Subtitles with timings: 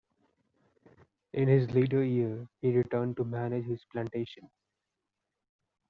[1.33, 4.49] In his later years, he returned to manage his plantation.